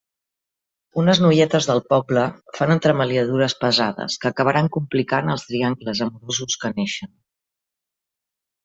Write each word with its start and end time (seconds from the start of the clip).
Unes 1.01 1.19
noietes 1.25 1.67
del 1.71 1.81
poble 1.93 2.23
fan 2.61 2.73
entremaliadures 2.77 3.57
pesades 3.61 4.17
que 4.25 4.33
acabaran 4.33 4.71
complicant 4.79 5.33
els 5.37 5.49
triangles 5.53 6.05
amorosos 6.09 6.61
que 6.65 6.75
neixen. 6.81 7.15